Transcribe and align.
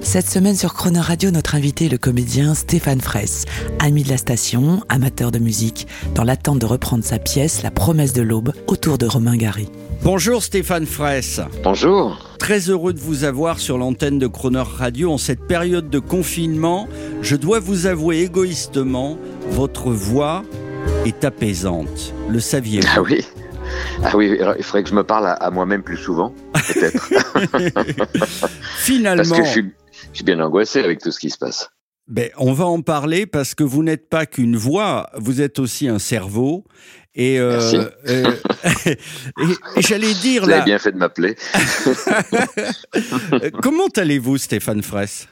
Cette 0.00 0.30
semaine 0.30 0.54
sur 0.54 0.74
Chrono 0.74 1.00
Radio, 1.00 1.30
notre 1.30 1.54
invité 1.54 1.86
est 1.86 1.90
le 1.90 1.98
comédien 1.98 2.54
Stéphane 2.54 3.00
Fraisse, 3.00 3.44
ami 3.78 4.04
de 4.04 4.08
la 4.08 4.16
station, 4.16 4.82
amateur 4.88 5.30
de 5.30 5.38
musique, 5.38 5.86
dans 6.14 6.24
l'attente 6.24 6.60
de 6.60 6.66
reprendre 6.66 7.04
sa 7.04 7.18
pièce 7.18 7.62
La 7.62 7.70
promesse 7.70 8.12
de 8.12 8.22
l'aube 8.22 8.52
autour 8.66 8.96
de 8.96 9.06
Romain 9.06 9.36
Gary. 9.36 9.68
Bonjour 10.02 10.42
Stéphane 10.42 10.86
Fraisse. 10.86 11.40
Bonjour. 11.62 12.16
Très 12.38 12.70
heureux 12.70 12.92
de 12.92 13.00
vous 13.00 13.24
avoir 13.24 13.58
sur 13.58 13.76
l'antenne 13.76 14.18
de 14.18 14.26
Chrono 14.26 14.62
Radio 14.64 15.12
en 15.12 15.18
cette 15.18 15.46
période 15.46 15.90
de 15.90 15.98
confinement. 15.98 16.88
Je 17.20 17.36
dois 17.36 17.58
vous 17.60 17.86
avouer 17.86 18.20
égoïstement, 18.20 19.18
votre 19.50 19.90
voix 19.90 20.44
est 21.04 21.24
apaisante. 21.24 22.14
Le 22.28 22.40
saviez-vous? 22.40 22.88
Ah 22.96 23.02
oui 23.02 23.24
ah 24.02 24.16
oui, 24.16 24.38
il 24.58 24.64
faudrait 24.64 24.82
que 24.82 24.88
je 24.88 24.94
me 24.94 25.04
parle 25.04 25.26
à, 25.26 25.32
à 25.32 25.50
moi-même 25.50 25.82
plus 25.82 25.96
souvent, 25.96 26.32
peut-être. 26.54 27.10
Finalement. 28.78 29.22
Parce 29.22 29.38
que 29.38 29.44
je 29.44 29.50
suis, 29.50 29.72
je 30.12 30.16
suis 30.16 30.24
bien 30.24 30.40
angoissé 30.40 30.80
avec 30.80 31.00
tout 31.00 31.10
ce 31.10 31.18
qui 31.20 31.30
se 31.30 31.38
passe. 31.38 31.70
Ben, 32.06 32.30
on 32.38 32.54
va 32.54 32.64
en 32.64 32.80
parler 32.80 33.26
parce 33.26 33.54
que 33.54 33.62
vous 33.62 33.82
n'êtes 33.82 34.08
pas 34.08 34.24
qu'une 34.24 34.56
voix, 34.56 35.10
vous 35.14 35.42
êtes 35.42 35.58
aussi 35.58 35.88
un 35.88 35.98
cerveau. 35.98 36.64
Et, 37.14 37.38
euh, 37.38 37.52
Merci. 37.52 37.76
euh, 38.08 38.36
et, 38.86 39.78
et 39.78 39.82
j'allais 39.82 40.14
dire 40.14 40.44
Vous 40.44 40.50
avez 40.50 40.60
là, 40.60 40.64
bien 40.64 40.78
fait 40.78 40.92
de 40.92 40.96
m'appeler. 40.96 41.36
comment 43.62 43.88
allez-vous, 43.96 44.38
Stéphane 44.38 44.82
Fraisse? 44.82 45.28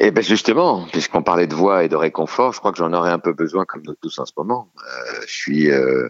Eh 0.00 0.10
ben 0.10 0.22
justement, 0.22 0.86
puisqu'on 0.92 1.22
parlait 1.22 1.46
de 1.46 1.54
voix 1.54 1.82
et 1.84 1.88
de 1.88 1.96
réconfort, 1.96 2.52
je 2.52 2.58
crois 2.58 2.72
que 2.72 2.78
j'en 2.78 2.92
aurais 2.92 3.10
un 3.10 3.18
peu 3.18 3.32
besoin, 3.32 3.64
comme 3.64 3.82
nous 3.84 3.94
tous 4.00 4.18
en 4.18 4.26
ce 4.26 4.32
moment. 4.36 4.72
Euh, 4.78 5.20
je 5.26 5.32
suis, 5.34 5.70
euh, 5.70 6.08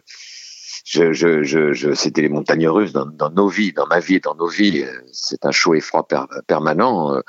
je, 0.88 1.12
je, 1.12 1.42
je, 1.42 1.74
je 1.74 1.92
c'était 1.92 2.22
les 2.22 2.30
montagnes 2.30 2.68
russes 2.68 2.92
dans, 2.92 3.04
dans, 3.04 3.30
nos 3.30 3.48
vies, 3.48 3.72
dans 3.72 3.86
ma 3.86 4.00
vie 4.00 4.20
dans 4.20 4.34
nos 4.34 4.48
vies. 4.48 4.84
C'est 5.12 5.44
un 5.44 5.50
chaud 5.50 5.74
et 5.74 5.80
froid 5.80 6.06
per, 6.08 6.22
permanent. 6.46 7.14
Euh, 7.14 7.20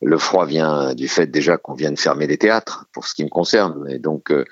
Le 0.00 0.18
froid 0.18 0.46
vient 0.46 0.94
du 0.94 1.06
fait 1.06 1.28
déjà 1.28 1.56
qu'on 1.56 1.74
vient 1.74 1.92
de 1.92 1.98
fermer 1.98 2.26
les 2.26 2.38
théâtres, 2.38 2.86
pour 2.92 3.06
ce 3.06 3.14
qui 3.14 3.24
me 3.24 3.28
concerne, 3.30 3.88
et 3.88 4.00
donc 4.00 4.32
euh, 4.32 4.44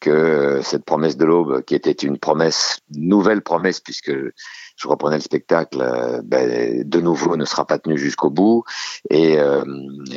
que 0.00 0.60
cette 0.62 0.84
promesse 0.84 1.16
de 1.16 1.24
l'aube, 1.24 1.62
qui 1.64 1.74
était 1.74 1.92
une 1.92 2.18
promesse, 2.18 2.80
nouvelle 2.94 3.40
promesse, 3.40 3.80
puisque 3.80 4.12
je 4.80 4.88
reprenais 4.88 5.16
le 5.16 5.22
spectacle, 5.22 5.80
euh, 5.80 6.22
ben, 6.24 6.88
de 6.88 7.00
nouveau 7.00 7.36
ne 7.36 7.44
sera 7.44 7.66
pas 7.66 7.78
tenu 7.78 7.98
jusqu'au 7.98 8.30
bout. 8.30 8.64
Et, 9.10 9.38
euh, 9.38 9.62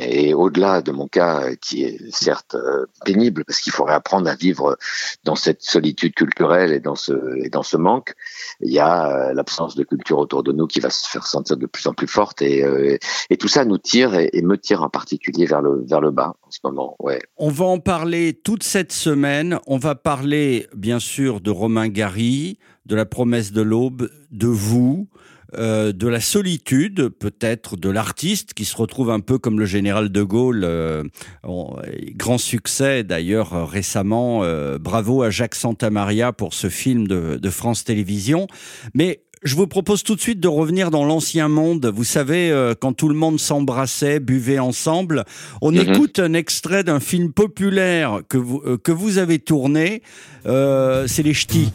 et 0.00 0.32
au-delà 0.32 0.80
de 0.80 0.90
mon 0.90 1.06
cas, 1.06 1.54
qui 1.60 1.84
est 1.84 1.98
certes 2.10 2.54
euh, 2.54 2.86
pénible, 3.04 3.44
parce 3.44 3.60
qu'il 3.60 3.72
faudrait 3.72 3.94
apprendre 3.94 4.28
à 4.28 4.34
vivre 4.34 4.78
dans 5.24 5.34
cette 5.34 5.62
solitude 5.62 6.14
culturelle 6.14 6.72
et 6.72 6.80
dans 6.80 6.94
ce, 6.94 7.12
et 7.44 7.50
dans 7.50 7.62
ce 7.62 7.76
manque, 7.76 8.14
il 8.60 8.72
y 8.72 8.78
a 8.78 9.06
euh, 9.06 9.34
l'absence 9.34 9.74
de 9.74 9.84
culture 9.84 10.18
autour 10.18 10.42
de 10.42 10.52
nous 10.52 10.66
qui 10.66 10.80
va 10.80 10.88
se 10.88 11.08
faire 11.08 11.26
sentir 11.26 11.58
de 11.58 11.66
plus 11.66 11.86
en 11.86 11.92
plus 11.92 12.08
forte. 12.08 12.40
Et, 12.40 12.64
et 13.28 13.36
tout 13.36 13.48
ça 13.48 13.64
nous 13.64 13.78
tire 13.78 14.14
et, 14.14 14.30
et, 14.32 14.40
me 14.40 14.56
tire 14.56 14.82
en 14.82 14.88
particulier 14.88 15.44
vers 15.44 15.60
le, 15.60 15.84
vers 15.86 16.00
le 16.00 16.10
bas 16.10 16.36
en 16.42 16.50
ce 16.50 16.60
moment. 16.64 16.96
Ouais. 17.00 17.20
On 17.36 17.50
va 17.50 17.66
en 17.66 17.78
parler 17.78 18.32
toute 18.32 18.62
cette 18.62 18.92
semaine. 18.92 19.58
On 19.66 19.76
va 19.76 19.94
parler 19.94 20.68
bien 20.74 20.98
sûr 20.98 21.40
de 21.40 21.50
Romain 21.50 21.88
Gary, 21.88 22.58
de 22.86 22.94
la 22.94 23.06
promesse 23.06 23.52
de 23.52 23.62
l'aube, 23.62 24.10
de 24.30 24.46
vous, 24.46 25.08
euh, 25.56 25.92
de 25.92 26.08
la 26.08 26.20
solitude, 26.20 27.08
peut-être 27.08 27.76
de 27.76 27.88
l'artiste 27.88 28.54
qui 28.54 28.64
se 28.64 28.76
retrouve 28.76 29.10
un 29.10 29.20
peu 29.20 29.38
comme 29.38 29.58
le 29.58 29.66
général 29.66 30.10
de 30.10 30.22
Gaulle, 30.22 30.62
euh, 30.64 31.04
grand 32.16 32.38
succès 32.38 33.04
d'ailleurs 33.04 33.54
euh, 33.54 33.64
récemment. 33.64 34.42
bravo 34.80 35.22
à 35.22 35.30
Jacques 35.30 35.54
Santamaria 35.54 36.32
pour 36.32 36.54
ce 36.54 36.68
film 36.68 37.06
de, 37.06 37.36
de 37.36 37.50
France 37.50 37.84
Télévisions. 37.84 38.46
Mais 38.94 39.23
je 39.44 39.54
vous 39.56 39.66
propose 39.66 40.02
tout 40.02 40.14
de 40.16 40.20
suite 40.20 40.40
de 40.40 40.48
revenir 40.48 40.90
dans 40.90 41.04
l'ancien 41.04 41.48
monde. 41.48 41.92
Vous 41.94 42.04
savez, 42.04 42.50
euh, 42.50 42.74
quand 42.78 42.92
tout 42.94 43.08
le 43.08 43.14
monde 43.14 43.38
s'embrassait, 43.38 44.18
buvait 44.20 44.58
ensemble. 44.58 45.24
On 45.60 45.70
Mhm. 45.70 45.78
mm 45.78 45.80
-hmm. 45.80 45.94
écoute 45.94 46.18
un 46.18 46.32
extrait 46.32 46.82
d'un 46.84 47.00
film 47.00 47.32
populaire 47.32 48.20
que 48.28 48.38
vous, 48.38 48.62
euh, 48.64 48.78
que 48.78 48.92
vous 48.92 49.18
avez 49.18 49.38
tourné. 49.38 50.02
Euh, 50.46 51.06
C'est 51.06 51.22
Les 51.22 51.34
Ch'tis. 51.34 51.70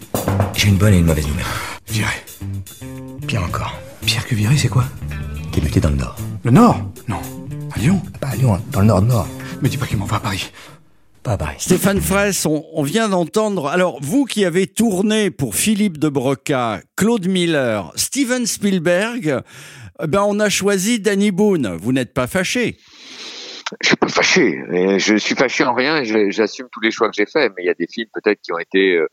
J'ai 0.55 0.67
une 0.69 0.77
bonne 0.77 0.93
et 0.93 0.99
une 0.99 1.05
mauvaise 1.05 1.27
nouvelle. 1.27 1.45
Viré. 1.87 2.15
Pire 3.27 3.43
encore. 3.43 3.73
Pire 4.05 4.25
que 4.27 4.35
viré, 4.35 4.57
c'est 4.57 4.69
quoi? 4.69 4.85
T'es 5.51 5.61
muté 5.61 5.79
dans 5.79 5.89
le 5.91 5.97
Nord. 5.97 6.15
Le 6.43 6.51
Nord? 6.51 6.77
Non. 7.07 7.21
À 7.75 7.79
Lyon? 7.79 8.01
Pas 8.21 8.29
à 8.29 8.35
Lyon, 8.35 8.59
dans 8.71 8.81
le 8.81 8.87
Nord-Nord. 8.87 9.27
Mais 9.61 9.69
dis 9.69 9.77
pas 9.77 9.85
qu'il 9.85 9.97
m'envoie 9.97 10.17
à 10.17 10.21
Paris. 10.21 10.51
Stéphane 11.57 12.01
Fraisse, 12.01 12.45
on, 12.45 12.83
vient 12.83 13.09
d'entendre. 13.09 13.67
Alors, 13.67 13.99
vous 14.01 14.25
qui 14.25 14.45
avez 14.45 14.67
tourné 14.67 15.31
pour 15.31 15.55
Philippe 15.55 15.97
de 15.97 16.09
Broca, 16.09 16.81
Claude 16.95 17.27
Miller, 17.27 17.91
Steven 17.95 18.45
Spielberg, 18.45 19.41
eh 20.01 20.07
ben 20.07 20.23
on 20.27 20.39
a 20.39 20.49
choisi 20.49 20.99
Danny 20.99 21.31
Boone. 21.31 21.75
Vous 21.75 21.91
n'êtes 21.91 22.13
pas 22.13 22.27
fâché? 22.27 22.77
Je 23.81 23.87
suis 23.89 23.97
pas 23.97 24.07
fâché. 24.07 24.59
Je 24.97 25.15
suis 25.17 25.35
fâché 25.35 25.63
en 25.63 25.75
rien. 25.75 26.03
J'assume 26.29 26.67
tous 26.71 26.81
les 26.81 26.91
choix 26.91 27.09
que 27.09 27.15
j'ai 27.15 27.25
faits. 27.25 27.51
Mais 27.55 27.63
il 27.63 27.67
y 27.67 27.69
a 27.69 27.75
des 27.75 27.87
films 27.87 28.09
peut-être 28.13 28.39
qui 28.41 28.51
ont 28.51 28.59
été 28.59 28.95
euh, 28.95 29.05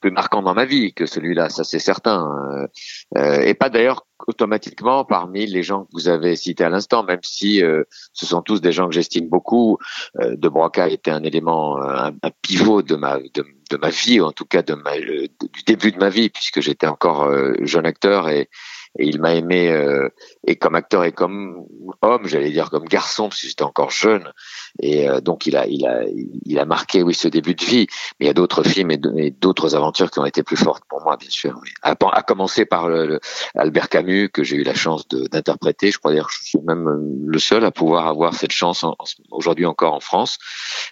plus 0.00 0.10
marquants 0.10 0.42
dans 0.42 0.54
ma 0.54 0.64
vie 0.64 0.92
que 0.92 1.06
celui-là. 1.06 1.48
Ça, 1.48 1.64
c'est 1.64 1.78
certain. 1.78 2.68
Euh, 3.16 3.40
et 3.40 3.54
pas 3.54 3.68
d'ailleurs 3.68 4.06
automatiquement 4.26 5.04
parmi 5.04 5.46
les 5.46 5.62
gens 5.62 5.84
que 5.84 5.90
vous 5.92 6.08
avez 6.08 6.36
cités 6.36 6.64
à 6.64 6.68
l'instant, 6.68 7.02
même 7.02 7.20
si 7.22 7.62
euh, 7.62 7.84
ce 8.12 8.26
sont 8.26 8.42
tous 8.42 8.60
des 8.60 8.72
gens 8.72 8.88
que 8.88 8.94
j'estime 8.94 9.28
beaucoup. 9.28 9.78
Euh, 10.20 10.36
de 10.36 10.48
Broca 10.48 10.88
était 10.88 11.10
un 11.10 11.22
élément, 11.22 11.80
un, 11.82 12.12
un 12.22 12.30
pivot 12.42 12.82
de 12.82 12.96
ma 12.96 13.18
de, 13.18 13.76
ma 13.80 13.90
vie, 13.90 14.20
en 14.20 14.32
tout 14.32 14.44
cas 14.44 14.62
de 14.62 14.74
ma, 14.74 14.98
du 14.98 15.62
début 15.66 15.92
de 15.92 15.98
ma 15.98 16.08
vie, 16.08 16.28
puisque 16.28 16.60
j'étais 16.60 16.86
encore 16.86 17.24
euh, 17.24 17.54
jeune 17.60 17.86
acteur 17.86 18.28
et 18.28 18.48
et 18.98 19.06
il 19.06 19.20
m'a 19.20 19.34
aimé 19.34 19.70
euh, 19.70 20.08
et 20.46 20.56
comme 20.56 20.74
acteur 20.74 21.04
et 21.04 21.12
comme 21.12 21.64
homme, 22.02 22.26
j'allais 22.26 22.50
dire 22.50 22.70
comme 22.70 22.86
garçon 22.86 23.28
parce 23.28 23.40
que 23.40 23.46
j'étais 23.46 23.62
encore 23.62 23.90
jeune 23.90 24.32
et 24.82 25.08
euh, 25.08 25.20
donc 25.20 25.46
il 25.46 25.56
a 25.56 25.66
il 25.66 25.86
a 25.86 26.02
il 26.44 26.58
a 26.58 26.64
marqué 26.64 27.02
oui 27.02 27.14
ce 27.14 27.28
début 27.28 27.54
de 27.54 27.64
vie. 27.64 27.86
Mais 28.18 28.26
il 28.26 28.28
y 28.28 28.30
a 28.30 28.34
d'autres 28.34 28.64
films 28.64 28.90
et 28.90 29.30
d'autres 29.30 29.76
aventures 29.76 30.10
qui 30.10 30.18
ont 30.18 30.26
été 30.26 30.42
plus 30.42 30.56
fortes 30.56 30.82
pour 30.88 31.02
moi 31.02 31.16
bien 31.16 31.30
sûr. 31.30 31.58
Oui. 31.62 31.68
À, 31.82 31.94
à, 32.12 32.22
commencer 32.22 32.64
par 32.64 32.88
le, 32.88 33.06
le 33.06 33.20
Albert 33.54 33.88
Camus 33.88 34.28
que 34.28 34.42
j'ai 34.42 34.56
eu 34.56 34.64
la 34.64 34.74
chance 34.74 35.06
d'interpréter. 35.08 35.92
Je 35.92 35.98
crois 35.98 36.12
dire 36.12 36.28
je 36.30 36.42
suis 36.42 36.58
même 36.60 37.22
le 37.24 37.38
seul 37.38 37.64
à 37.64 37.70
pouvoir 37.70 38.08
avoir 38.08 38.34
cette 38.34 38.52
chance 38.52 38.84
aujourd'hui 39.30 39.66
encore 39.66 39.94
en 39.94 40.00
France. 40.00 40.38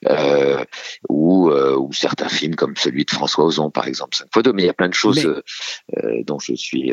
Euh, 0.07 0.65
ou 1.09 1.51
ou 1.51 1.93
certains 1.93 2.29
films 2.29 2.55
comme 2.55 2.77
celui 2.77 3.05
de 3.05 3.11
François 3.11 3.45
Ozon 3.45 3.71
par 3.71 3.89
exemple. 3.89 4.17
Cinq 4.17 4.29
fois 4.33 4.43
deux. 4.43 4.53
Mais 4.53 4.63
il 4.63 4.67
y 4.67 4.71
a 4.71 4.75
plein 4.75 4.89
de 4.89 4.95
choses 4.95 5.29
Mais... 5.97 6.23
dont 6.23 6.39
je 6.39 6.55
suis 6.55 6.93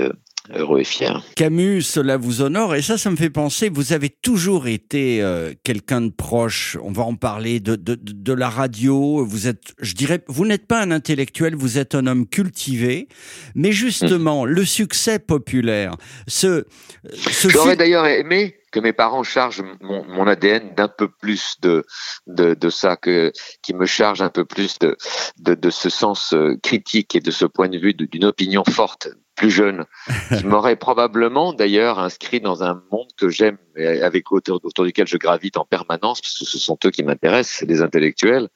heureux 0.53 0.81
et 0.81 0.85
fier. 0.85 1.23
Camus, 1.35 1.81
cela 1.81 2.17
vous 2.17 2.41
honore 2.41 2.75
et 2.75 2.81
ça, 2.81 2.97
ça 2.97 3.09
me 3.09 3.15
fait 3.15 3.29
penser, 3.29 3.69
vous 3.69 3.93
avez 3.93 4.09
toujours 4.09 4.67
été 4.67 5.21
euh, 5.21 5.53
quelqu'un 5.63 6.01
de 6.01 6.11
proche, 6.11 6.77
on 6.83 6.91
va 6.91 7.03
en 7.03 7.15
parler, 7.15 7.59
de, 7.59 7.75
de, 7.75 7.95
de, 7.95 8.33
la 8.33 8.49
radio, 8.49 9.25
vous 9.25 9.47
êtes, 9.47 9.73
je 9.79 9.93
dirais, 9.93 10.23
vous 10.27 10.45
n'êtes 10.45 10.67
pas 10.67 10.81
un 10.81 10.91
intellectuel, 10.91 11.55
vous 11.55 11.77
êtes 11.77 11.95
un 11.95 12.07
homme 12.07 12.27
cultivé, 12.27 13.07
mais 13.55 13.71
justement, 13.71 14.45
mmh. 14.45 14.49
le 14.49 14.65
succès 14.65 15.19
populaire, 15.19 15.95
ce... 16.27 16.65
ce 17.13 17.49
J'aurais 17.49 17.75
d'ailleurs 17.75 18.05
aimé 18.05 18.55
que 18.71 18.81
mes 18.81 18.93
parents 18.93 19.23
chargent 19.23 19.63
mon, 19.79 20.03
mon 20.05 20.27
ADN 20.27 20.75
d'un 20.75 20.89
peu 20.89 21.07
plus 21.07 21.55
de, 21.61 21.85
de, 22.27 22.53
de 22.55 22.69
ça, 22.69 22.97
que, 22.97 23.31
qui 23.63 23.73
me 23.73 23.85
charge 23.85 24.21
un 24.21 24.29
peu 24.29 24.43
plus 24.43 24.77
de, 24.79 24.97
de, 25.37 25.55
de 25.55 25.69
ce 25.69 25.89
sens 25.89 26.33
euh, 26.33 26.57
critique 26.61 27.15
et 27.15 27.21
de 27.21 27.31
ce 27.31 27.45
point 27.45 27.69
de 27.69 27.77
vue 27.77 27.93
d'une 27.93 28.25
opinion 28.25 28.63
forte 28.69 29.07
plus 29.35 29.51
jeune, 29.51 29.85
qui 30.29 30.45
m'aurait 30.45 30.75
probablement 30.75 31.53
d'ailleurs 31.53 31.99
inscrit 31.99 32.39
dans 32.39 32.63
un 32.63 32.81
monde 32.91 33.09
que 33.17 33.29
j'aime 33.29 33.57
et 33.75 34.01
avec 34.01 34.31
autour, 34.31 34.59
autour 34.63 34.85
duquel 34.85 35.07
je 35.07 35.17
gravite 35.17 35.57
en 35.57 35.65
permanence, 35.65 36.21
parce 36.21 36.39
que 36.39 36.45
ce 36.45 36.57
sont 36.57 36.77
eux 36.85 36.91
qui 36.91 37.03
m'intéressent, 37.03 37.59
c'est 37.59 37.65
les 37.65 37.81
intellectuels, 37.81 38.47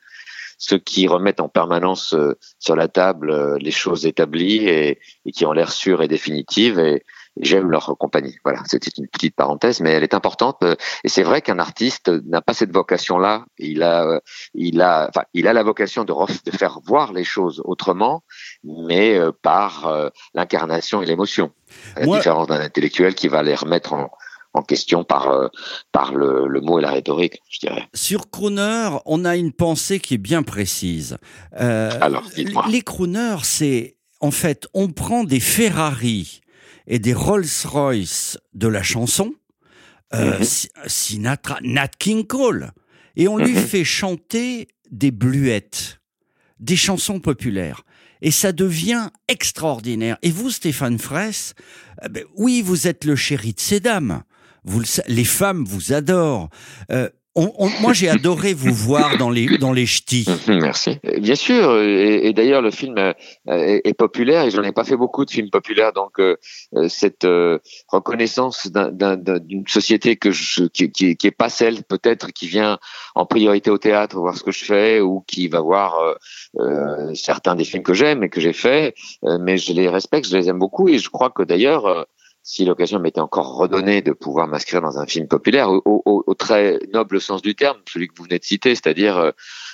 ceux 0.57 0.77
qui 0.77 1.07
remettent 1.07 1.39
en 1.39 1.49
permanence 1.49 2.13
euh, 2.13 2.37
sur 2.59 2.75
la 2.75 2.87
table 2.87 3.31
euh, 3.31 3.57
les 3.59 3.71
choses 3.71 4.05
établies 4.05 4.67
et, 4.67 4.99
et 5.25 5.31
qui 5.31 5.45
ont 5.45 5.53
l'air 5.53 5.71
sûres 5.71 6.01
et 6.01 6.07
définitives. 6.07 6.79
Et, 6.79 7.03
j'aime 7.39 7.69
leur 7.71 7.97
compagnie. 7.97 8.37
Voilà, 8.43 8.61
c'était 8.65 8.91
une 8.97 9.07
petite 9.07 9.35
parenthèse, 9.35 9.79
mais 9.79 9.91
elle 9.91 10.03
est 10.03 10.13
importante. 10.13 10.63
Et 11.03 11.09
c'est 11.09 11.23
vrai 11.23 11.41
qu'un 11.41 11.59
artiste 11.59 12.09
n'a 12.25 12.41
pas 12.41 12.53
cette 12.53 12.73
vocation-là. 12.73 13.45
Il 13.57 13.83
a, 13.83 14.21
il 14.53 14.81
a, 14.81 15.07
enfin, 15.09 15.25
il 15.33 15.47
a 15.47 15.53
la 15.53 15.63
vocation 15.63 16.03
de, 16.03 16.13
de 16.13 16.55
faire 16.55 16.79
voir 16.85 17.13
les 17.13 17.23
choses 17.23 17.61
autrement, 17.65 18.23
mais 18.63 19.19
par 19.41 19.87
euh, 19.87 20.09
l'incarnation 20.33 21.01
et 21.01 21.05
l'émotion. 21.05 21.51
À 21.95 22.01
la 22.01 22.05
Moi... 22.05 22.17
différence 22.17 22.47
d'un 22.47 22.59
intellectuel 22.59 23.15
qui 23.15 23.27
va 23.27 23.43
les 23.43 23.55
remettre 23.55 23.93
en, 23.93 24.09
en 24.53 24.61
question 24.61 25.03
par 25.03 25.29
euh, 25.29 25.47
par 25.91 26.13
le, 26.13 26.47
le, 26.47 26.61
mot 26.61 26.79
et 26.79 26.81
la 26.81 26.91
rhétorique, 26.91 27.39
je 27.49 27.59
dirais. 27.59 27.87
Sur 27.93 28.29
crooner, 28.29 28.89
on 29.05 29.25
a 29.25 29.35
une 29.35 29.53
pensée 29.53 29.99
qui 29.99 30.15
est 30.15 30.19
bien 30.19 30.43
précise. 30.43 31.17
Euh, 31.59 31.91
Alors, 32.01 32.23
les 32.69 32.81
crooners, 32.81 33.43
c'est 33.43 33.97
en 34.19 34.31
fait, 34.31 34.67
on 34.73 34.89
prend 34.89 35.23
des 35.23 35.39
Ferrari 35.39 36.41
et 36.89 36.99
des 36.99 37.13
Rolls-Royce 37.13 38.37
de 38.53 38.67
la 38.67 38.83
chanson, 38.83 39.33
euh, 40.13 40.39
mhm. 40.39 40.45
Sinatra, 40.87 41.59
Nat 41.61 41.87
King 41.99 42.25
Cole, 42.25 42.71
et 43.15 43.27
on 43.27 43.37
lui 43.37 43.53
mhm. 43.53 43.61
fait 43.61 43.83
chanter 43.85 44.67
des 44.91 45.11
bluettes, 45.11 46.01
des 46.59 46.75
chansons 46.75 47.19
populaires. 47.19 47.83
Et 48.21 48.31
ça 48.31 48.51
devient 48.51 49.11
extraordinaire. 49.29 50.17
Et 50.23 50.31
vous, 50.31 50.49
Stéphane 50.49 50.99
Fraisse, 50.99 51.53
euh, 52.03 52.09
ben 52.09 52.25
oui, 52.35 52.61
vous 52.61 52.87
êtes 52.87 53.05
le 53.05 53.15
chéri 53.15 53.53
de 53.53 53.59
ces 53.59 53.79
dames. 53.79 54.23
Vous, 54.65 54.81
les 55.07 55.23
femmes 55.23 55.63
vous 55.63 55.93
adorent. 55.93 56.49
Euh, 56.91 57.09
moi, 57.35 57.93
j'ai 57.93 58.09
adoré 58.09 58.53
vous 58.53 58.73
voir 58.73 59.17
dans 59.17 59.29
les 59.29 59.57
dans 59.57 59.71
les 59.71 59.85
ch'tis. 59.85 60.25
Merci. 60.47 60.97
Bien 61.19 61.35
sûr. 61.35 61.79
Et, 61.79 62.33
d'ailleurs, 62.33 62.61
le 62.61 62.71
film 62.71 62.97
euh, 62.97 63.13
est, 63.45 63.93
populaire. 63.93 64.45
Et 64.45 64.51
j'en 64.51 64.63
ai 64.63 64.71
pas 64.71 64.83
fait 64.83 64.97
beaucoup 64.97 65.25
de 65.25 65.31
films 65.31 65.49
populaires, 65.49 65.93
donc 65.93 66.19
euh, 66.19 66.37
euh, 66.75 66.89
cette 66.89 67.27
reconnaissance 67.87 68.67
d'une 68.71 69.67
société 69.67 70.15
que 70.15 70.31
je, 70.31 70.65
qui, 70.65 70.91
qui, 70.91 71.15
qui 71.15 71.27
est 71.27 71.31
pas 71.31 71.49
celle 71.49 71.83
peut-être 71.83 72.31
qui 72.31 72.47
vient 72.47 72.79
en 73.15 73.25
priorité 73.25 73.69
au 73.69 73.77
théâtre 73.77 74.17
voir 74.17 74.35
ce 74.35 74.43
que 74.43 74.51
je 74.51 74.65
fais 74.65 74.99
ou 74.99 75.21
qui 75.27 75.47
va 75.47 75.61
voir 75.61 76.15
certains 77.13 77.55
des 77.55 77.63
films 77.63 77.83
que 77.83 77.93
j'aime 77.93 78.23
et 78.23 78.29
que 78.29 78.41
j'ai 78.41 78.53
fait. 78.53 78.95
mais 79.39 79.57
je 79.57 79.73
les 79.73 79.87
respecte, 79.87 80.27
je 80.27 80.35
les 80.35 80.49
aime 80.49 80.59
beaucoup. 80.59 80.89
Et 80.89 80.97
je 80.97 81.09
crois 81.09 81.29
que 81.29 81.43
d'ailleurs 81.43 82.07
si 82.49 82.65
l'occasion 82.65 82.97
m'était 82.99 83.19
encore 83.19 83.57
redonnée 83.57 84.01
de 84.01 84.11
pouvoir 84.11 84.47
m'inscrire 84.47 84.81
dans 84.81 84.97
un 84.97 85.05
film 85.05 85.27
populaire, 85.27 85.69
au, 85.69 86.33
très 86.33 86.79
noble 86.91 87.21
sens 87.21 87.43
du 87.43 87.53
terme, 87.53 87.77
celui 87.87 88.07
que 88.07 88.15
vous 88.17 88.23
venez 88.23 88.39
de 88.39 88.43
citer, 88.43 88.73
c'est-à-dire 88.73 89.19
euh, 89.19 89.31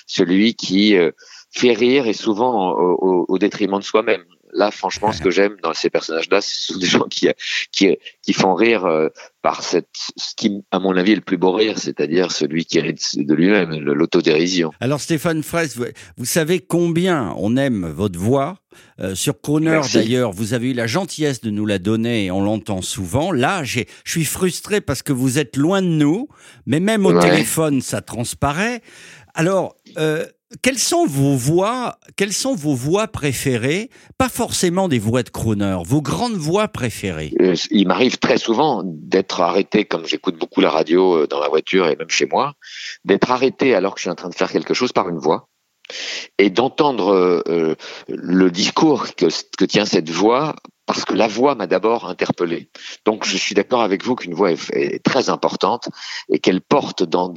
celui 0.07 0.56
qui 0.56 0.98
euh, 0.98 1.12
fait 1.51 1.72
rire 1.72 2.06
et 2.06 2.12
souvent 2.12 2.74
au, 2.74 3.38
détriment 3.38 3.80
de 3.80 3.83
soi-même. 3.83 4.25
Là, 4.56 4.72
franchement, 4.72 5.12
ce 5.12 5.22
que 5.22 5.30
j'aime 5.30 5.57
dans 5.62 5.74
ces 5.74 5.90
personnages-là, 5.90 6.40
ce 6.40 6.74
sont 6.74 6.80
des 6.80 6.88
gens 6.88 7.04
qui, 7.10 7.28
qui, 7.72 7.98
qui 8.22 8.34
font 8.34 8.56
rire 8.56 8.86
euh, 8.86 9.10
par 9.42 9.63
cette, 9.63 9.90
ce 10.16 10.34
qui, 10.36 10.63
à 10.72 10.80
mon 10.80 10.96
avis, 10.96 11.12
est 11.12 11.16
le 11.16 11.22
plus 11.22 11.38
beau 11.38 11.52
rire, 11.52 11.78
c'est-à-dire 11.78 12.31
celui 12.31 12.63
qui 12.63 12.80
rit 12.80 12.96
de 13.16 13.34
lui-même, 13.34 13.78
l'autodérision. 13.80 14.72
Alors, 14.80 15.02
Stéphane 15.02 15.44
Fraisse, 15.44 15.78
vous, 16.18 16.25
savez 16.25 16.62
combien 16.62 17.36
on 17.38 17.57
aime 17.57 17.86
votre 17.86 18.18
voix? 18.18 18.57
Euh, 19.00 19.13
sur 19.13 19.40
Croner, 19.40 19.81
d'ailleurs, 19.94 20.31
vous 20.31 20.54
avez 20.54 20.72
eu 20.72 20.74
la 20.74 20.88
gentillesse 20.88 21.42
de 21.42 21.50
nous 21.50 21.66
la 21.66 21.80
donner 21.80 22.25
et 22.25 22.31
on 22.31 22.42
l'entend 22.42 22.81
souvent. 22.81 23.31
Là, 23.31 23.63
je 23.63 23.81
suis 24.06 24.25
frustré 24.25 24.81
parce 24.81 25.02
que 25.02 25.13
vous 25.13 25.38
êtes 25.38 25.57
loin 25.57 25.81
de 25.81 25.88
nous, 25.88 26.28
mais 26.66 26.80
même 26.80 27.06
au 27.06 27.19
téléphone, 27.19 27.81
ça 27.81 28.02
transparaît. 28.02 28.81
Alors, 29.34 29.75
euh, 29.98 30.25
quelles 30.62 30.80
sont 30.80 31.06
vos 31.06 31.36
voix, 31.36 31.98
quelles 32.16 32.34
sont 32.34 32.56
vos 32.56 32.75
voix 32.75 33.07
préférées? 33.07 33.90
Pas 34.18 34.30
forcément 34.30 34.88
des 34.88 35.00
voix 35.00 35.24
de 35.24 35.30
crooner, 35.30 35.78
vos 35.86 36.02
grandes 36.02 36.36
voix 36.36 36.68
préférées. 36.68 37.34
Euh, 37.42 37.56
il 37.72 37.88
m'arrive 37.88 38.18
très 38.18 38.38
souvent 38.38 38.84
d'être 38.86 39.42
arrêté, 39.42 39.86
comme 39.86 40.06
j'écoute 40.06 40.38
beaucoup 40.38 40.62
la 40.62 40.69
radio 40.69 41.24
euh, 41.24 41.28
dans 41.28 41.40
la 41.40 41.50
voiture 41.50 41.88
et 41.88 41.96
même 41.96 42.10
chez 42.10 42.25
moi, 42.25 42.54
d'être 43.04 43.31
arrêté 43.31 43.75
alors 43.75 43.96
que 43.96 44.00
je 44.00 44.04
suis 44.04 44.12
en 44.12 44.16
train 44.16 44.30
de 44.30 44.36
faire 44.36 44.52
quelque 44.52 44.74
chose 44.74 44.92
par 44.92 45.10
une 45.10 45.18
voix 45.18 45.48
et 46.37 46.49
d'entendre 46.49 47.43
euh, 47.47 47.75
le 48.07 48.51
discours 48.51 49.15
que, 49.15 49.27
que, 49.57 49.65
tient 49.65 49.85
cette 49.85 50.09
voix 50.09 50.55
parce 50.85 51.03
que 51.03 51.13
la 51.13 51.27
voix 51.27 51.55
m'a 51.55 51.67
d'abord 51.67 52.07
interpellé. 52.07 52.69
Donc 53.05 53.25
je 53.25 53.37
suis 53.37 53.55
d'accord 53.55 53.81
avec 53.81 54.03
vous 54.03 54.15
qu'une 54.15 54.33
voix 54.33 54.51
est, 54.51 55.03
très 55.03 55.29
importante 55.29 55.89
et 56.31 56.39
qu'elle 56.39 56.61
porte 56.61 57.03
dans 57.03 57.33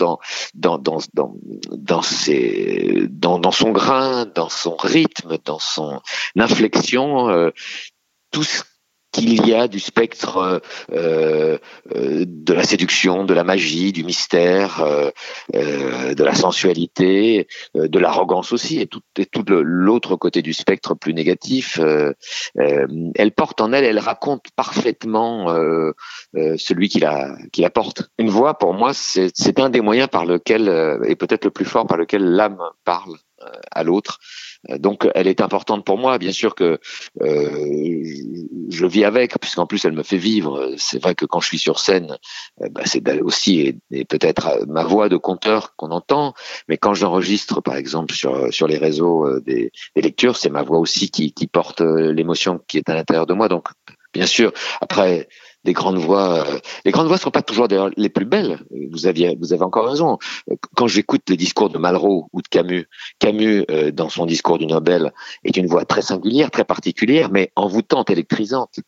son 3.53 3.71
grain, 3.71 4.27
dans 4.27 4.49
son 4.49 4.77
rythme, 4.77 5.39
dans 5.45 5.59
son 5.59 6.01
inflexion, 6.37 7.29
euh, 7.31 7.51
tout 8.31 8.45
ce 8.45 8.63
qu'il 9.19 9.47
y 9.47 9.55
a 9.55 9.69
du 9.69 9.81
spectre 9.81 10.61
euh, 10.93 11.59
euh, 11.95 12.25
de 12.27 12.53
la 12.53 12.63
séduction, 12.63 13.25
de 13.25 13.35
la 13.35 13.45
magie, 13.45 13.93
du 13.93 14.05
mystère, 14.05 14.81
euh, 14.81 15.11
de 16.15 16.25
la 16.25 16.35
sensualité, 16.35 17.49
de 17.75 17.99
l'arrogance 17.99 18.53
aussi, 18.53 18.81
et 18.81 18.87
tout, 18.87 19.01
et 19.19 19.27
tout 19.27 19.45
l'autre 19.49 20.17
côté 20.17 20.43
du 20.43 20.53
spectre 20.53 20.95
plus 20.95 21.15
négatif. 21.15 21.81
elle 22.55 23.33
porte 23.33 23.61
en 23.61 23.73
elle, 23.73 23.85
elle 23.85 23.99
raconte 23.99 24.47
parfaitement 24.57 25.49
celui 26.35 26.89
qui 26.89 27.01
la, 27.01 27.37
qui 27.53 27.63
la 27.63 27.71
porte. 27.71 28.11
Une 28.19 28.31
voix, 28.31 28.59
pour 28.59 28.75
moi, 28.75 28.93
c'est 28.95 29.61
un 29.61 29.71
des 29.71 29.81
moyens 29.81 30.09
par 30.09 30.27
lequel, 30.27 30.69
et 31.07 31.17
peut-être 31.17 31.45
le 31.45 31.51
plus 31.51 31.65
fort 31.65 31.87
par 31.87 31.99
lequel 31.99 32.23
l'âme 32.23 32.63
parle 32.85 33.17
à 33.71 33.85
l'autre. 33.85 34.19
Euh, 34.71 34.79
donc 34.79 35.09
elle 35.15 35.27
est 35.27 35.41
importante 35.41 35.85
pour 35.85 35.99
moi. 35.99 36.19
Bien 36.19 36.33
sûr 36.33 36.55
que 36.55 36.79
euh, 37.23 38.05
je 38.71 38.87
vis 38.87 39.05
avec, 39.05 39.39
puisqu'en 39.41 39.67
plus 39.67 39.85
elle 39.85 39.93
me 39.93 40.03
fait 40.03 40.17
vivre. 40.17 40.75
C'est 40.77 41.03
vrai 41.03 41.15
que 41.15 41.25
quand 41.25 41.41
je 41.41 41.49
suis 41.49 41.59
sur 41.59 41.79
scène, 41.79 42.17
euh, 42.63 42.69
bah, 42.71 42.83
c'est 42.85 43.07
aussi 43.21 43.79
et, 43.91 44.05
peut-être 44.05 44.67
ma 44.67 44.85
voix 44.85 45.09
de 45.09 45.17
conteur 45.17 45.75
qu'on 45.77 45.91
entend, 45.91 46.35
mais 46.69 46.77
quand 46.77 46.95
j'enregistre 46.95 47.61
par 47.61 47.77
exemple 47.77 48.15
sur 48.15 48.53
sur 48.53 48.67
les 48.67 48.79
réseaux 48.79 49.41
des, 49.41 49.71
des 49.95 50.03
lectures, 50.03 50.37
c'est 50.37 50.51
ma 50.51 50.63
voix 50.63 50.79
aussi 50.79 51.11
qui, 51.11 51.33
qui 51.33 51.47
porte 51.47 51.81
l'émotion 51.81 52.61
qui 52.67 52.79
est 52.79 52.89
à 52.89 52.95
l'intérieur 52.95 53.27
de 53.27 53.35
moi. 53.35 53.49
Donc 53.49 53.69
bien 54.13 54.27
sûr, 54.27 54.53
après 54.81 55.29
des 55.69 55.75
grandes 55.75 55.99
voix. 55.99 56.47
Euh, 56.47 56.59
les 56.87 56.93
grandes 56.93 57.09
voix 57.09 57.19
sont 57.19 57.31
pas 57.31 57.43
toujours 57.43 57.69
les 57.95 58.09
plus 58.09 58.25
belles. 58.25 58.59
Vous 58.91 59.07
aviez, 59.07 59.37
vous 59.39 59.53
avez 59.53 59.63
encore 59.63 59.87
raison. 59.87 60.17
Quand 60.75 60.87
j'écoute 60.87 61.25
les 61.29 61.37
discours 61.37 61.69
de 61.69 61.77
Malraux 61.77 62.29
ou 62.33 62.41
de 62.41 62.49
Camus, 62.49 62.87
Camus 63.19 63.67
euh, 63.71 63.91
dans 63.91 64.09
son 64.09 64.25
discours 64.25 64.57
du 64.57 64.67
Nobel 64.67 65.13
est 65.45 65.59
une 65.59 65.67
voix 65.67 65.85
très 65.85 66.01
singulière, 66.01 66.51
très 66.51 66.65
particulière, 66.65 67.29
mais 67.31 67.53
envoûtante, 67.55 68.09
électrisante. 68.09 68.81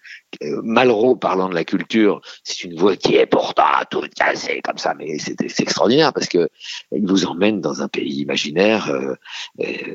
Euh, 0.43 0.63
Malraux 0.63 1.17
parlant 1.17 1.51
de 1.51 1.55
la 1.55 1.65
culture, 1.65 2.23
c'est 2.45 2.65
une 2.65 2.77
voix 2.77 2.97
qui 2.97 3.17
est 3.17 3.27
pourtant 3.27 3.65
toute 3.91 4.15
cassée 4.15 4.63
comme 4.65 4.79
ça, 4.79 4.95
mais 4.99 5.19
c'est 5.19 5.61
extraordinaire 5.61 6.15
parce 6.15 6.29
que 6.29 6.49
il 6.93 7.07
vous 7.07 7.27
emmène 7.27 7.61
dans 7.61 7.83
un 7.83 7.89
pays 7.89 8.23
imaginaire 8.23 8.91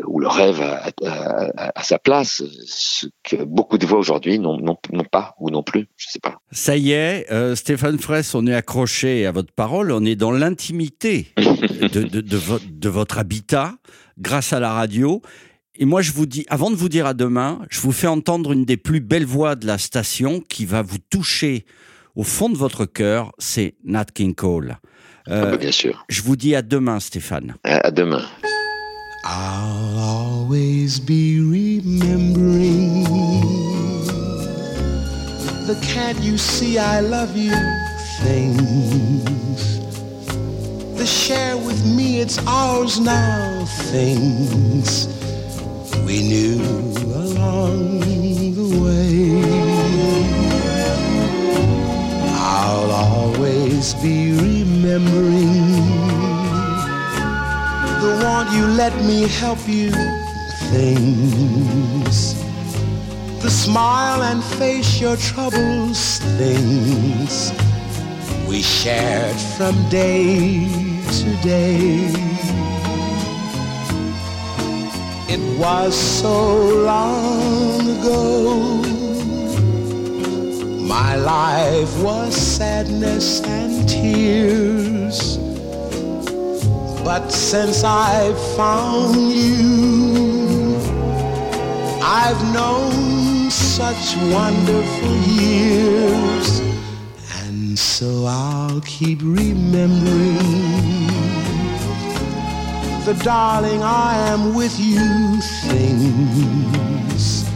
où 0.05 0.19
le 0.19 0.27
rêve 0.27 0.61
a, 0.61 1.83
sa 1.83 1.97
place, 1.97 2.43
ce 2.65 3.07
que 3.23 3.37
beaucoup 3.43 3.77
de 3.77 3.85
voix 3.87 3.97
aujourd'hui 3.97 4.37
n'ont 4.37 4.77
pas 5.11 5.35
ou 5.39 5.49
non 5.49 5.63
plus, 5.63 5.87
je 5.97 6.09
sais 6.09 6.19
pas. 6.19 6.35
Y 6.77 6.91
est, 6.91 7.31
euh, 7.31 7.55
Stéphane 7.55 7.99
Fraisse, 7.99 8.33
on 8.35 8.45
est 8.47 8.53
accroché 8.53 9.25
à 9.25 9.31
votre 9.31 9.51
parole, 9.53 9.91
on 9.91 10.03
est 10.05 10.15
dans 10.15 10.31
l'intimité 10.31 11.27
de, 11.37 12.03
de, 12.03 12.89
votre 12.89 13.17
habitat 13.17 13.75
grâce 14.17 14.53
à 14.53 14.59
la 14.59 14.73
radio. 14.73 15.21
Et 15.77 15.85
moi, 15.85 16.01
je 16.01 16.11
vous 16.11 16.25
dis, 16.25 16.45
avant 16.49 16.71
de 16.71 16.75
vous 16.75 16.89
dire 16.89 17.05
à 17.05 17.13
demain, 17.13 17.59
je 17.69 17.81
vous 17.81 17.91
fais 17.91 18.07
entendre 18.07 18.53
une 18.53 18.65
des 18.65 18.77
plus 18.77 19.01
belles 19.01 19.25
voix 19.25 19.55
de 19.55 19.67
la 19.67 19.77
station 19.77 20.39
qui 20.39 20.65
va 20.65 20.81
vous 20.81 20.99
toucher 21.09 21.65
au 22.15 22.23
fond 22.23 22.49
de 22.49 22.57
votre 22.57 22.85
cœur, 22.85 23.31
c'est 23.37 23.75
Nat 23.83 24.05
King 24.05 24.33
Cole. 24.35 24.77
Euh, 25.27 25.43
ah 25.47 25.51
bah, 25.51 25.57
bien 25.57 25.71
sûr. 25.71 26.05
Je 26.09 26.21
vous 26.21 26.35
dis 26.35 26.55
à 26.55 26.61
demain, 26.61 26.99
Stéphane. 26.99 27.55
À, 27.63 27.91
demain. 27.91 28.23
I'll 29.25 29.97
always 29.97 30.99
be 30.99 31.39
remembering 31.39 33.03
the 35.65 35.75
can't 35.81 36.19
you 36.19 36.37
see 36.37 36.77
I 36.77 36.99
love 36.99 37.35
you. 37.35 37.55
Things. 38.21 39.79
The 40.95 41.05
share 41.07 41.57
with 41.57 41.83
me, 41.85 42.19
it's 42.19 42.37
ours 42.45 42.99
now. 42.99 43.65
Things. 43.89 45.07
We 46.05 46.21
knew 46.21 46.61
along 47.15 48.01
the 48.53 48.69
way. 48.83 49.41
I'll 52.29 52.91
always 52.91 53.95
be 53.95 54.33
remembering 54.33 55.65
the 58.03 58.11
one 58.23 58.53
you 58.55 58.67
let 58.67 58.93
me 59.03 59.27
help 59.27 59.67
you. 59.67 59.89
Things 60.69 62.44
the 63.45 63.51
smile 63.51 64.23
and 64.23 64.43
face 64.43 64.99
your 64.99 65.15
troubles 65.17 66.17
things 66.39 67.51
we 68.47 68.59
shared 68.59 69.35
from 69.55 69.75
day 69.87 70.67
to 71.19 71.29
day. 71.43 72.09
It 75.29 75.59
was 75.59 75.93
so 75.95 76.57
long 76.91 77.81
ago. 77.97 78.81
My 80.81 81.15
life 81.15 82.01
was 82.01 82.33
sadness 82.35 83.43
and 83.43 83.87
tears. 83.87 85.37
But 87.03 87.29
since 87.29 87.83
I've 87.83 88.39
found 88.57 89.31
you, 89.31 90.15
I've 92.01 92.41
known 92.51 93.24
such 93.65 94.15
wonderful 94.31 95.17
years 95.27 96.59
and 97.41 97.77
so 97.77 98.25
I'll 98.27 98.81
keep 98.81 99.19
remembering 99.23 100.85
the 103.05 103.13
darling 103.23 103.83
I 103.83 104.17
am 104.29 104.55
with 104.55 104.79
you 104.79 105.41
things. 105.69 107.47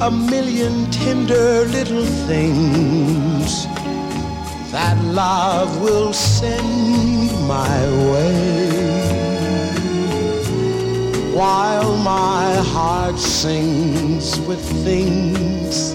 A 0.00 0.10
million 0.10 0.90
tender 0.90 1.64
little 1.64 2.04
things 2.28 3.66
that 4.70 4.96
love 5.04 5.80
will 5.82 6.12
send 6.12 7.32
my 7.48 7.78
way. 8.12 8.75
While 11.36 11.98
my 11.98 12.54
heart 12.72 13.18
sings 13.18 14.40
with 14.48 14.58
things 14.86 15.94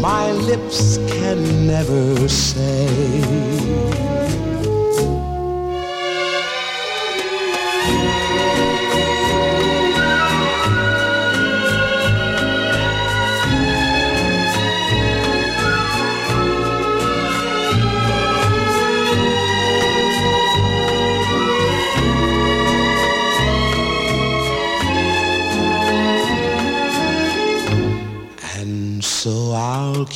my 0.00 0.30
lips 0.30 0.96
can 1.08 1.66
never 1.66 2.28
say. 2.28 3.29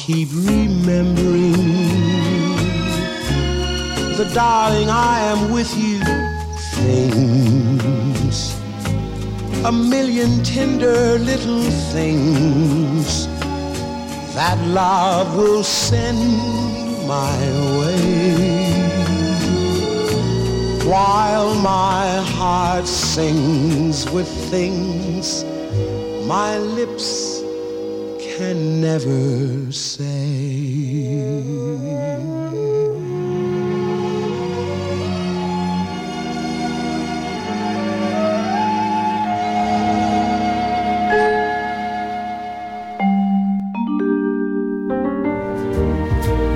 Keep 0.06 0.28
remembering 0.34 1.52
the 4.18 4.30
darling 4.34 4.90
I 4.90 5.20
am 5.32 5.50
with 5.50 5.74
you 5.78 6.00
things. 6.82 8.54
A 9.64 9.72
million 9.72 10.44
tender 10.44 11.18
little 11.18 11.62
things 11.94 13.26
that 14.34 14.58
love 14.66 15.38
will 15.38 15.64
send 15.64 16.18
my 17.08 17.38
way. 17.78 18.68
While 20.84 21.54
my 21.54 22.20
heart 22.36 22.86
sings 22.86 24.06
with 24.10 24.28
things 24.50 25.44
my 26.26 26.58
lips 26.58 27.33
never 28.52 29.72
say. 29.72 30.84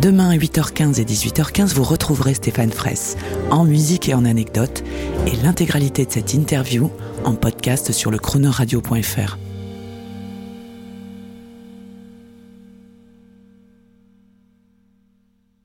Demain 0.00 0.30
à 0.30 0.36
8h15 0.36 1.00
et 1.00 1.04
18h15, 1.04 1.74
vous 1.74 1.82
retrouverez 1.82 2.34
Stéphane 2.34 2.70
Fraisse 2.70 3.16
en 3.50 3.64
musique 3.64 4.08
et 4.08 4.14
en 4.14 4.24
anecdotes 4.24 4.82
et 5.26 5.36
l'intégralité 5.42 6.04
de 6.06 6.12
cette 6.12 6.34
interview 6.34 6.90
en 7.24 7.34
podcast 7.34 7.92
sur 7.92 8.10
le 8.10 8.18
chronoradio.fr. 8.18 9.38